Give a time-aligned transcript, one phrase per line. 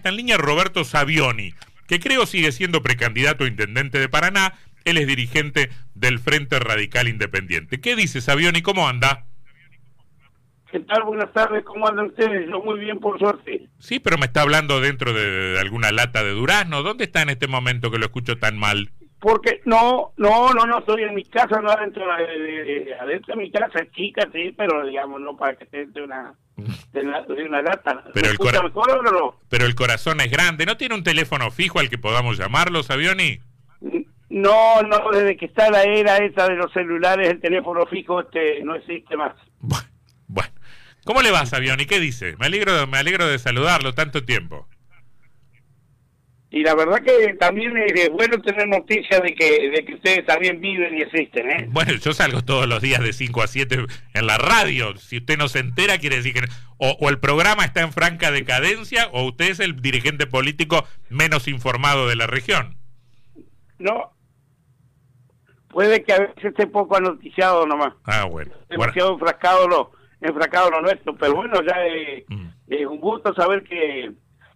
[0.00, 1.52] Está en línea Roberto Savioni,
[1.86, 4.54] que creo sigue siendo precandidato a intendente de Paraná.
[4.86, 7.82] Él es dirigente del Frente Radical Independiente.
[7.82, 8.62] ¿Qué dice Savioni?
[8.62, 9.26] ¿Cómo anda?
[10.72, 11.02] ¿Qué tal?
[11.02, 12.48] Buenas tardes, ¿cómo andan ustedes?
[12.48, 13.68] Yo muy bien, por suerte.
[13.78, 16.82] Sí, pero me está hablando dentro de, de alguna lata de durazno.
[16.82, 18.90] ¿Dónde está en este momento que lo escucho tan mal?
[19.20, 23.34] Porque no, no, no, no estoy en mi casa, no adentro de, de- de- adentro
[23.36, 26.32] de mi casa, chica, sí, pero digamos, no para que esté de una,
[26.92, 28.04] de una, de una lata.
[28.14, 29.36] Pero ¿Me el cora- o no?
[29.48, 30.66] Pero el corazón es grande.
[30.66, 33.40] ¿No tiene un teléfono fijo al que podamos llamarlo, Savioni?
[34.28, 38.62] No, no, desde que está la era esa de los celulares, el teléfono fijo este
[38.62, 39.34] no existe más.
[39.58, 39.88] Bueno,
[40.28, 40.52] bueno.
[41.04, 41.86] ¿Cómo le va, Savioni?
[41.86, 42.36] ¿Qué dice?
[42.38, 44.68] Me alegro, me alegro de saludarlo tanto tiempo.
[46.52, 50.60] Y la verdad que también es bueno tener noticias de que, de que ustedes también
[50.60, 51.66] viven y existen, ¿eh?
[51.70, 54.96] Bueno, yo salgo todos los días de 5 a 7 en la radio.
[54.96, 56.40] Si usted no se entera, quiere decir que
[56.78, 61.46] o, o el programa está en franca decadencia o usted es el dirigente político menos
[61.46, 62.76] informado de la región.
[63.78, 64.12] No.
[65.68, 67.94] Puede que a veces esté poco anoticiado nomás.
[68.04, 68.50] Ah, bueno.
[68.50, 72.48] Bueno, demasiado enfrascado lo, enfrascado lo nuestro, pero bueno, ya eh, Mm.
[72.68, 74.10] es un gusto saber que,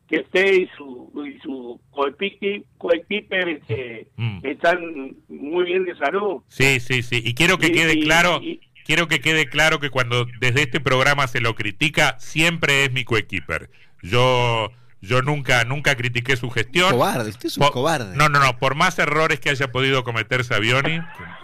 [0.09, 1.81] que usted y su, y su
[2.79, 4.39] coequiper este, Mm.
[4.45, 4.79] están
[5.29, 6.43] muy bien de salud.
[6.49, 7.23] Sí, sí, sí.
[7.25, 10.63] Y quiero que Y- quede y- claro, y- quiero que quede claro que cuando desde
[10.63, 13.71] este programa se lo critica, siempre es mi coequiper.
[14.03, 16.91] Yo, yo nunca, nunca critiqué su gestión.
[16.91, 18.15] Cobarde, usted es un Po- cobarde.
[18.17, 18.59] No, no, no.
[18.59, 21.01] Por más errores que haya podido cometer Savioni,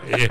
[0.08, 0.28] eh,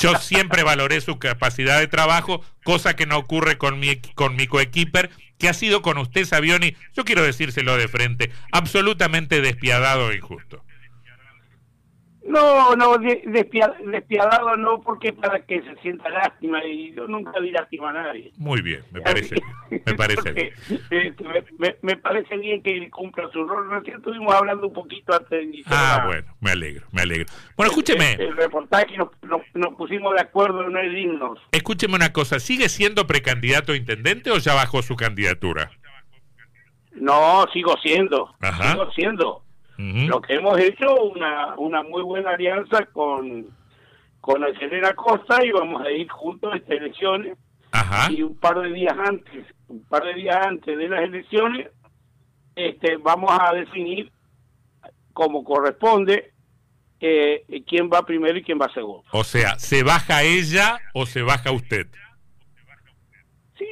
[0.00, 4.34] yo siempre valoré su capacidad de trabajo, cosa que no ocurre con mi, equi- con
[4.34, 5.10] mi coequiper,
[5.42, 10.64] que ha sido con usted, Savioni, yo quiero decírselo de frente, absolutamente despiadado e injusto.
[12.24, 17.40] No, no, de- despia- despiadado no, porque para que se sienta lástima, y yo nunca
[17.40, 18.32] di lástima a nadie.
[18.36, 19.82] Muy bien, me parece bien.
[19.84, 20.50] Me parece bien.
[20.90, 23.68] Este, me, me- me parece bien que cumpla su rol.
[23.70, 27.26] Recién estuvimos hablando un poquito antes de iniciar Ah, la- bueno, me alegro, me alegro.
[27.56, 31.38] Bueno, escúcheme, El, el reportaje nos, nos, nos pusimos de acuerdo en no es dignos.
[31.50, 35.70] escúcheme una cosa, ¿sigue siendo precandidato a intendente o ya bajó su candidatura?
[36.94, 38.34] No, sigo siendo.
[38.40, 38.72] Ajá.
[38.72, 39.41] Sigo siendo.
[39.78, 43.46] Lo que hemos hecho una una muy buena alianza con
[44.20, 47.36] con el Selena Costa y vamos a ir juntos a estas elecciones
[47.72, 48.12] Ajá.
[48.12, 51.68] y un par de días antes, un par de días antes de las elecciones,
[52.54, 54.12] este vamos a definir
[55.12, 56.32] como corresponde
[57.00, 59.04] eh, quién va primero y quién va segundo.
[59.10, 61.88] O sea, ¿se baja ella o se baja usted?
[63.58, 63.66] Sí,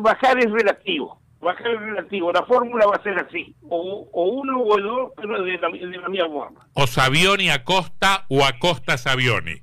[0.00, 1.20] bajar es relativo.
[1.44, 2.32] Bajar es relativo.
[2.32, 3.54] La fórmula va a ser así.
[3.68, 6.66] O, o uno o el dos, pero de la, de la misma forma.
[6.72, 9.62] o Savioni Acosta o Acosta Savioni.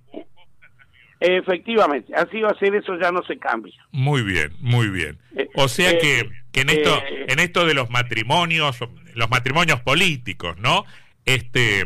[1.20, 3.75] Efectivamente, así va a ser, eso ya no se cambia.
[3.91, 5.20] Muy bien, muy bien.
[5.56, 8.80] O sea eh, que, que en esto, eh, en esto de los matrimonios,
[9.14, 10.84] los matrimonios políticos, ¿no?
[11.25, 11.86] Este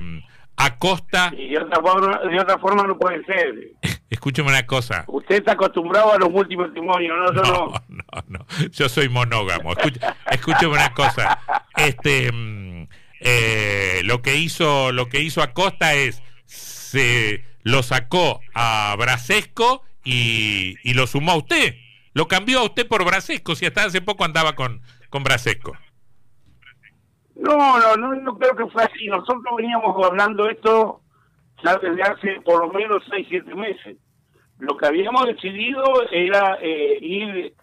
[0.55, 3.55] Acosta, Y de otra forma, de otra forma no puede ser.
[4.09, 5.03] escúcheme una cosa.
[5.07, 7.33] Usted está acostumbrado a los multimatrimonios, ¿no?
[7.33, 7.73] Yo No, no.
[8.29, 8.45] no, no.
[8.71, 9.71] Yo soy monógamo.
[9.73, 11.39] Escucha- escúcheme una cosa.
[11.75, 12.87] Este, mm,
[13.21, 20.75] eh, lo que hizo, lo que hizo Acosta es se lo sacó a Brasesco y,
[20.83, 21.75] y lo sumó a usted.
[22.13, 23.55] Lo cambió a usted por Brasesco.
[23.55, 25.75] Si hasta hace poco andaba con, con Brasesco.
[27.35, 29.07] No, no, no, no creo que fue así.
[29.07, 31.01] Nosotros veníamos hablando esto
[31.65, 33.97] ya desde hace por lo menos seis, siete meses.
[34.59, 37.53] Lo que habíamos decidido era eh, ir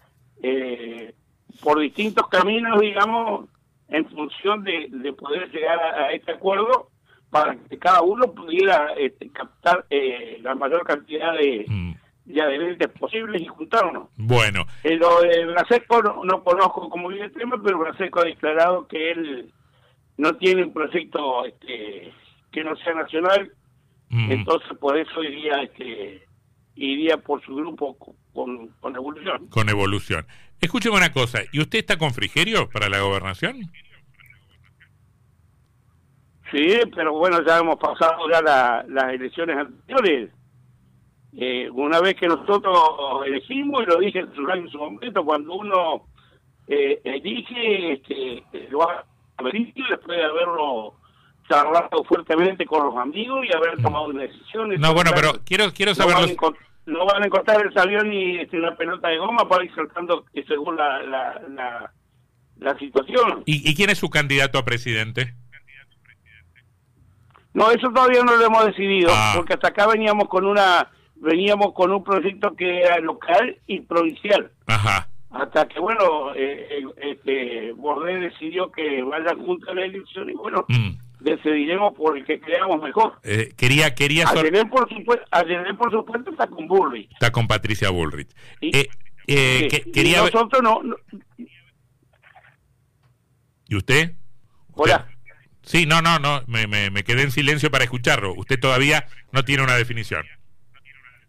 [0.43, 1.13] eh,
[1.61, 3.49] por distintos caminos, digamos,
[3.87, 6.89] en función de, de poder llegar a, a este acuerdo
[7.29, 11.93] para que cada uno pudiera este, captar eh, la mayor cantidad de, Mm,
[12.25, 14.09] de adherentes posibles y juntarnos.
[14.17, 18.25] Bueno, Eh, lo de Brasesco no, no conozco como bien el tema, pero Brasesco ha
[18.25, 19.51] declarado que él
[20.17, 22.13] no tiene un proyecto este,
[22.51, 23.51] que no sea nacional,
[24.13, 26.25] mm, entonces por eso iría este
[26.75, 29.47] iría por su grupo co- con, con evolución.
[29.47, 30.25] con evolución.
[30.59, 31.41] Escúcheme una cosa.
[31.51, 33.71] ¿Y usted está con Frigerio para la gobernación?
[36.51, 40.29] Sí, pero bueno, ya hemos pasado ya la- las elecciones anteriores.
[41.35, 42.77] Eh, una vez que nosotros
[43.25, 46.07] elegimos, y lo dije en su, en su momento, cuando uno
[46.67, 49.03] eh, elige, este, lo ha
[49.89, 50.93] después de haberlo
[51.47, 54.69] charlado fuertemente con los amigos y haber tomado una decisión.
[54.79, 56.53] No, bueno, pero quiero, quiero no saber van, a los-
[56.85, 60.25] no van a encontrar el avión y este, una pelota de goma para ir saltando
[60.33, 61.93] eh, según la, la, la,
[62.59, 63.43] la situación.
[63.45, 65.33] ¿Y, ¿Y quién es su candidato a presidente?
[67.53, 69.33] No, eso todavía no lo hemos decidido, Ah.
[69.35, 74.51] porque hasta acá veníamos con una veníamos con un proyecto que era local y provincial.
[74.67, 75.07] Ajá.
[75.31, 80.63] hasta que, bueno, eh, este, Bordet decidió que vayan juntos a la elección y, bueno,
[80.67, 80.89] mm.
[81.23, 83.19] Decidiremos por el que creamos mejor.
[83.23, 84.25] Eh, quería, quería...
[84.25, 85.25] por supuesto,
[85.77, 87.11] por supuesto, está con Bullrich.
[87.11, 88.29] Está con Patricia Bullrich.
[88.61, 88.71] Y,
[89.27, 90.21] eh, quería...
[90.21, 90.81] nosotros no,
[93.67, 94.15] ¿Y usted?
[94.73, 95.07] Hola.
[95.61, 98.33] Sí, no, no, no, me, me, me quedé en silencio para escucharlo.
[98.35, 100.25] Usted todavía no tiene una definición.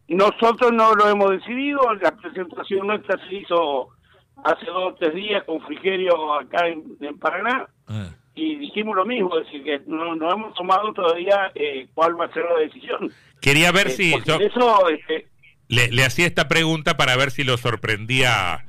[0.08, 3.88] Nosotros no lo hemos decidido, la presentación nuestra se hizo
[4.44, 8.11] hace dos o tres días con Frigerio acá en, Paraná ah.
[8.34, 12.26] Y dijimos lo mismo, es decir, que no, no hemos tomado todavía eh, cuál va
[12.26, 13.12] a ser la decisión.
[13.40, 14.14] Quería ver eh, si...
[14.14, 15.28] eso, este,
[15.69, 18.64] le, le hacía esta pregunta para ver si lo sorprendía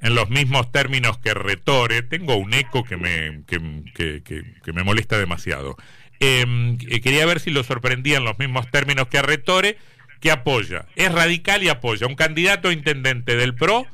[0.00, 2.02] en los mismos términos que retore.
[2.02, 5.76] Tengo un eco que me, que, que, me molesta demasiado.
[6.20, 9.78] Em, eh, quería ver si lo sorprendía en los mismos términos que a retore
[10.20, 13.86] que apoya, es radical y apoya un candidato a intendente del PRO,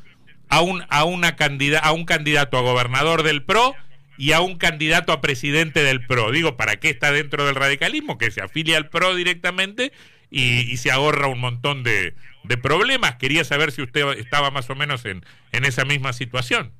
[0.48, 1.36] a un, a, una
[1.82, 3.74] a un candidato a gobernador del PRO
[4.20, 6.30] y a un candidato a presidente del PRO.
[6.30, 8.18] Digo, ¿para qué está dentro del radicalismo?
[8.18, 9.92] Que se afilia al PRO directamente
[10.28, 12.12] y, se ahorra un montón de,
[12.44, 13.16] de, problemas.
[13.16, 15.22] Quería saber si usted estaba más o menos en,
[15.52, 16.72] en esa misma situación.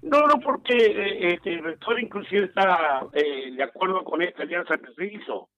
[0.00, 4.78] No, no, porque eh, este, el rector inclusive está eh, de acuerdo con esta alianza
[4.78, 5.50] que se hizo.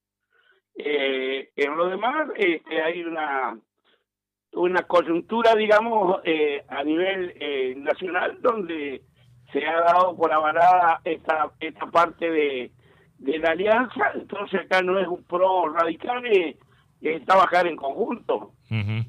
[0.76, 3.56] Eh, en lo demás, este, hay una
[4.54, 9.02] una coyuntura, digamos, eh, a nivel eh, nacional donde
[9.54, 12.72] se ha dado por avalada esta esta parte de,
[13.18, 16.56] de la alianza, entonces acá no es un pro radical, es,
[17.24, 18.52] trabajar en conjunto.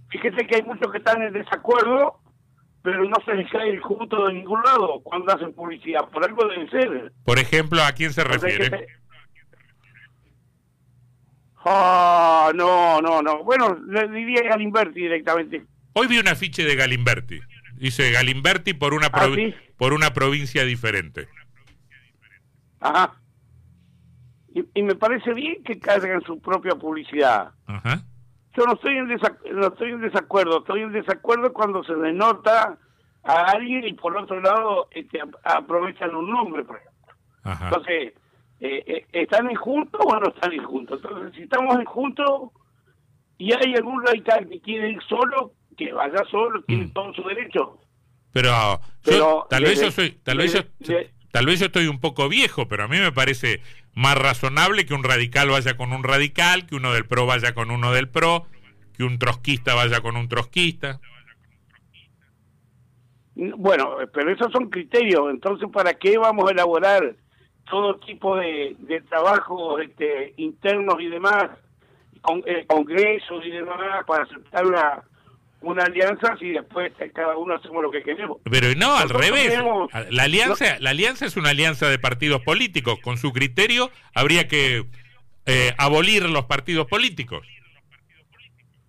[0.10, 2.20] Fíjese que hay muchos que están en desacuerdo,
[2.84, 6.46] pero no se les cae el junto de ningún lado cuando hacen publicidad, por algo
[6.48, 7.14] debe ser.
[7.24, 8.88] Por ejemplo, ¿a quién se refiere?
[11.66, 13.44] Ah, no, no, no.
[13.44, 15.66] Bueno, le diría Galimberti directamente.
[15.94, 17.40] Hoy vi un afiche de Galimberti.
[17.78, 19.28] Dice Galimberti por una, ¿Ah,
[19.78, 21.28] por una provincia diferente.
[22.80, 23.16] Ajá.
[24.54, 27.52] Y, me parece bien que carguen su propia publicidad.
[27.66, 28.04] Ajá.
[28.56, 30.60] Yo no estoy, en no estoy en desacuerdo.
[30.60, 32.78] Estoy en desacuerdo cuando se denota
[33.24, 37.14] a alguien y por otro lado este, aprovechan un nombre, por ejemplo.
[37.44, 37.68] Ajá.
[37.68, 38.14] Entonces
[38.60, 41.02] eh, eh, ¿están en juntos o no están en juntos?
[41.04, 42.52] Entonces, si estamos en juntos
[43.38, 46.92] y hay algún radical que quiere ir solo, que vaya solo, tiene mm.
[46.92, 47.80] todo su derecho.
[48.36, 48.82] Pero,
[49.50, 50.62] tal vez yo soy, tal vez
[51.32, 53.62] tal vez yo estoy un poco viejo, pero a mí me parece
[53.94, 57.72] más razonable que un radical vaya con un radical, que uno del PRO vaya con
[57.72, 58.46] uno del PRO,
[58.94, 61.00] que un trotskista vaya con un trotskista.
[63.36, 67.16] Bueno, pero esos son criterios, entonces ¿para qué vamos a elaborar
[67.70, 71.52] todo tipo de, de trabajos este, internos y demás,
[72.22, 75.04] con, eh, congresos y demás, para aceptar una,
[75.66, 78.38] una alianza si después cada uno hacemos lo que queremos.
[78.50, 79.60] Pero no, al revés.
[80.10, 83.00] la alianza, la alianza es una alianza de partidos políticos.
[83.02, 84.86] Con su criterio habría que
[85.46, 87.46] eh, abolir los partidos políticos.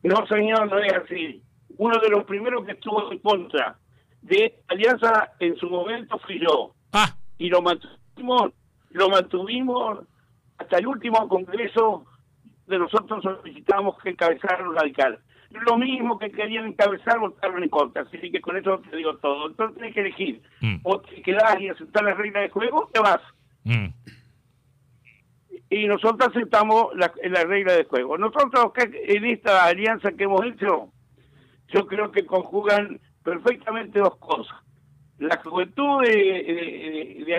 [0.02, 1.43] No, señor, no es así.
[1.78, 3.79] Uno de los primeros que estuvo en contra
[4.22, 6.75] de esta alianza en su momento fui yo.
[6.93, 7.17] Ah.
[7.38, 8.52] Y lo mantuvimos
[8.90, 9.99] lo mantuvimos
[10.58, 12.06] hasta el último congreso
[12.66, 15.18] de nosotros solicitamos que encabezara un radical.
[15.50, 18.02] Lo mismo que querían encabezar, votaron en contra.
[18.02, 19.48] Así que con eso te digo todo.
[19.48, 20.42] Entonces tienes que elegir.
[20.60, 20.76] Mm.
[20.82, 23.20] O te quedas y aceptar las reglas de juego, o te vas.
[23.64, 23.86] Mm.
[25.70, 28.19] Y nosotros aceptamos la, la regla de juego.
[28.19, 30.91] Nosotros en esta alianza que hemos hecho,
[31.69, 34.56] yo creo que conjugan perfectamente dos cosas.
[35.19, 37.36] La juventud de, de, de,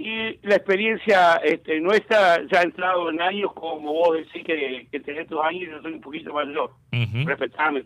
[0.00, 5.00] y la experiencia este, nuestra ya ha entrado en años, como vos decís que, que
[5.00, 6.70] tenés tus años, yo soy un poquito mayor.
[6.90, 7.84] Uh Respetame.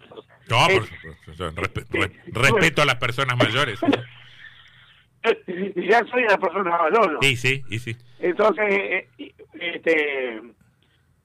[0.49, 2.13] No, por supuesto.
[2.33, 3.81] respeto a las personas mayores.
[5.25, 7.19] ya soy una persona mayor, ¿no?
[7.21, 7.97] Sí, sí, y sí.
[8.21, 9.09] Entonces, eh,
[9.55, 10.41] este,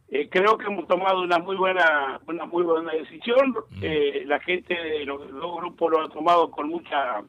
[0.10, 3.54] eh, creo que hemos tomado una muy buena una muy buena decisión.
[3.80, 7.22] Eh, la gente de los dos grupos lo ha tomado con mucha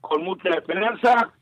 [0.00, 1.32] con mucha esperanza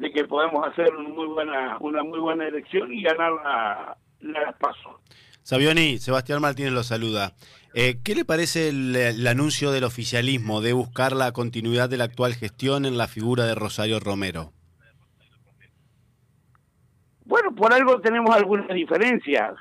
[0.00, 4.52] de que podemos hacer una muy buena, una muy buena elección y ganar la, la
[4.52, 4.98] paso.
[5.42, 7.34] Sabioni, Sebastián Martínez lo saluda.
[7.74, 12.34] Eh, ¿Qué le parece el, anuncio del oficialismo de buscar la continuidad de la actual
[12.34, 14.52] gestión en la figura de Rosario Romero?
[17.26, 19.52] Bueno, por algo tenemos algunas diferencias.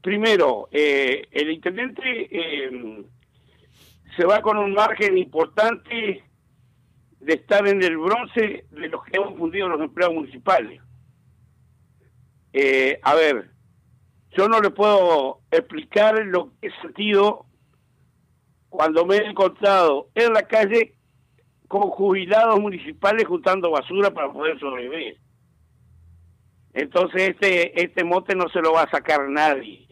[0.00, 3.04] Primero, eh, el intendente eh,
[4.16, 6.22] se va con un margen importante
[7.24, 10.80] de estar en el bronce de los que hemos fundido los empleados municipales.
[12.52, 13.50] Eh, a ver,
[14.36, 17.46] yo no le puedo explicar lo que he sentido
[18.68, 20.94] cuando me he encontrado en la calle
[21.66, 25.18] con jubilados municipales juntando basura para poder sobrevivir.
[26.74, 29.88] Entonces este, este mote no se lo va a sacar nadie.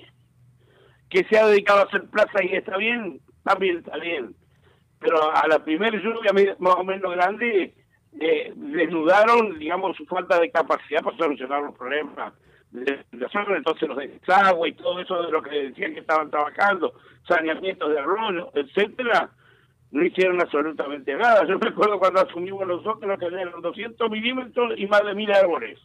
[1.09, 4.35] Que se ha dedicado a hacer plaza y está bien, también está bien.
[5.03, 7.75] Pero a la primera lluvia más o menos grande,
[8.21, 12.33] eh, desnudaron, digamos, su falta de capacidad para solucionar los problemas
[12.73, 13.05] de
[13.57, 16.95] entonces los desagües y todo eso de lo que decían que estaban trabajando,
[17.29, 19.31] saneamientos de arroyo, etcétera,
[19.91, 21.47] no hicieron absolutamente nada.
[21.47, 25.79] Yo recuerdo cuando asumimos nosotros que eran 200 milímetros y más de mil árboles.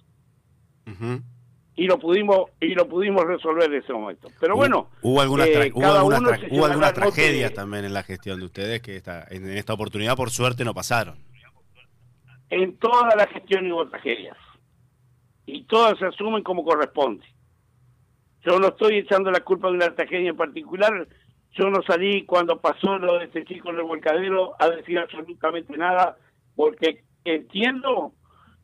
[1.78, 4.28] Y lo pudimos y lo pudimos resolver en ese momento.
[4.40, 8.98] Pero bueno, hubo algunas, eh, hubo algunas, tragedias también en la gestión de ustedes que
[8.98, 11.16] esta, en esta oportunidad por suerte no pasaron.
[12.50, 14.38] En toda la gestión hubo tragedias
[15.46, 17.26] y todas se asumen como corresponde.
[18.44, 21.08] Yo no estoy echando la culpa de una tragedia en particular,
[21.58, 25.76] yo no salí cuando pasó lo de este chico en el volcadero a decir absolutamente
[25.76, 26.18] nada,
[26.56, 28.14] porque entiendo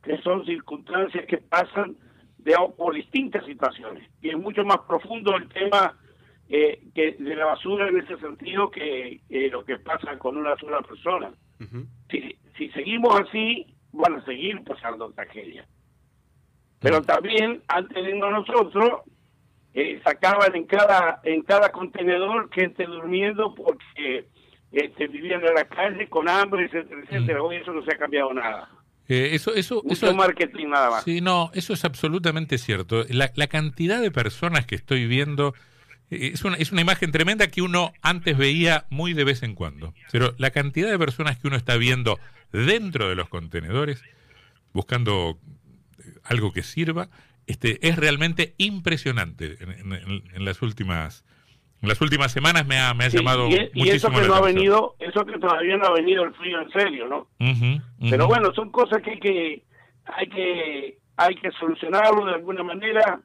[0.03, 1.95] que son circunstancias que pasan
[2.43, 4.09] de, por distintas situaciones.
[4.21, 5.97] Y es mucho más profundo el tema
[6.49, 9.21] eh, que de la basura en ese sentido que
[9.51, 11.31] lo que pasa con una sola persona.
[12.09, 15.67] si, si seguimos así, van a seguir pasando tragedias.
[16.79, 19.01] Pero también, antes de irnos nosotros,
[19.73, 24.27] eh, sacaban en cada en cada contenedor gente durmiendo porque
[24.71, 27.41] este, vivían en la calle con hambre, etcétera, etcétera.
[27.41, 28.69] Hoy eso no se ha cambiado nada.
[29.09, 31.03] Eh, eso, eso, eso, marketing nada más.
[31.03, 33.05] Sí, no, eso es absolutamente cierto.
[33.09, 35.53] La, la cantidad de personas que estoy viendo
[36.09, 39.55] eh, es una, es una imagen tremenda que uno antes veía muy de vez en
[39.55, 39.93] cuando.
[40.11, 42.19] Pero la cantidad de personas que uno está viendo
[42.51, 44.01] dentro de los contenedores,
[44.73, 45.39] buscando
[46.23, 47.09] algo que sirva,
[47.47, 51.25] este, es realmente impresionante en, las últimas
[51.83, 54.41] en las últimas semanas me ha, me ha llamado y, y eso que no ha
[54.41, 57.27] venido eso que todavía no ha venido el frío en serio no
[58.09, 59.63] pero bueno son cosas que hay que
[60.05, 63.19] hay que hay que solucionarlo de alguna manera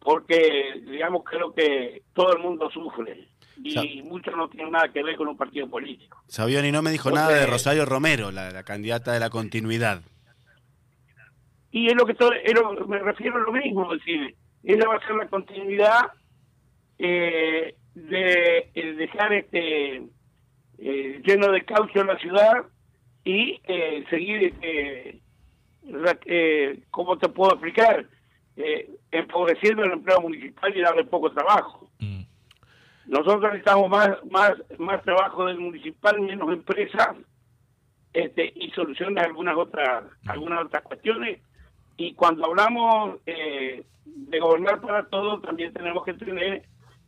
[0.00, 3.28] porque digamos creo que todo el mundo sufre
[3.62, 6.20] y mucho no tiene nada que ver con un partido político.
[6.26, 10.02] Sabioni no me dijo nada de Rosario Romero la, la candidata de la continuidad.
[11.70, 12.32] Y es lo que todo,
[12.88, 14.34] me refiero a lo mismo, es decir,
[14.64, 16.10] ella va a ser la continuidad
[16.98, 20.02] eh, de, dejar este
[20.78, 22.64] eh, lleno de caucho la ciudad
[23.24, 25.20] y eh, seguir, este,
[26.90, 28.06] ¿cómo te puedo explicar?
[29.10, 31.88] empobreciendo el empleo municipal y darle poco trabajo.
[32.00, 32.20] Mm.
[33.06, 37.16] Nosotros necesitamos más, más, más trabajo del municipal, menos empresas,
[38.12, 40.30] este, y soluciones algunas otras, mm.
[40.30, 41.40] algunas otras cuestiones
[41.96, 46.64] y cuando hablamos eh, de gobernar para todos, también tenemos que tener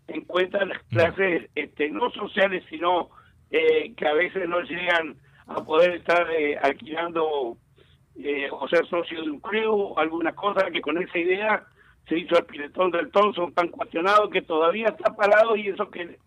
[0.08, 3.10] en cuenta las clases, este, no sociales, sino
[3.50, 7.56] eh, que a veces no llegan a poder estar eh, alquilando
[8.52, 11.66] o ser socio de un club, alguna cosa que con esa idea
[12.08, 16.18] se hizo el piletón del Thompson tan cuestionado que todavía está parado y eso que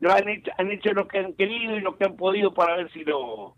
[0.00, 2.76] lo han hecho, han hecho lo que han querido y lo que han podido para
[2.76, 3.54] ver si lo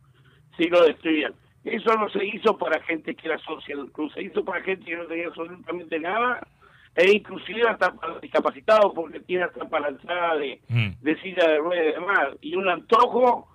[0.56, 1.35] si lo destruían.
[1.64, 4.97] Eso no se hizo para gente que era social cruz, se hizo para gente que
[4.97, 6.47] no tenía absolutamente nada,
[6.96, 10.88] e inclusive hasta para discapacitados, porque tiene hasta para la entrada de, mm.
[11.02, 12.28] de silla de ruedas y demás.
[12.40, 13.48] Y un antojo,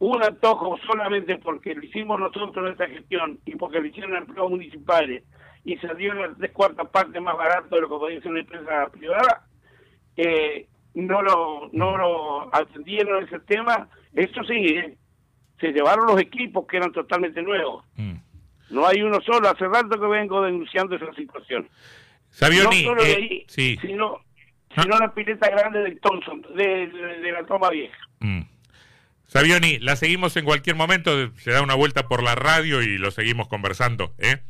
[0.00, 4.50] un antojo solamente porque lo hicimos nosotros en esta gestión y porque lo hicieron empleados
[4.50, 5.22] municipales
[5.64, 8.88] y salió las tres cuartas partes más barato de lo que podía ser una empresa
[8.90, 9.46] privada,
[10.16, 13.88] eh, no lo no lo atendieron ese tema.
[14.14, 14.96] Eso sí, eh,
[15.60, 17.84] se llevaron los equipos que eran totalmente nuevos.
[17.94, 18.14] Mm.
[18.70, 19.48] No hay uno solo.
[19.48, 21.68] Hace rato que vengo denunciando esa situación.
[22.30, 23.78] Sabioni, no solo de eh, ahí, sí.
[23.80, 24.20] sino,
[24.76, 24.82] ah.
[24.82, 26.88] sino la pileta grande del Thompson, de,
[27.32, 27.98] la toma vieja.
[28.20, 28.42] Mm.
[29.26, 33.10] Sabioni, la seguimos en cualquier momento, se da una vuelta por la radio y lo
[33.10, 34.14] seguimos conversando.
[34.18, 34.38] ¿eh?